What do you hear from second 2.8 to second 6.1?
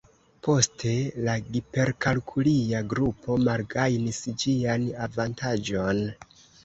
grupo malgajnis ĝian avantaĝon.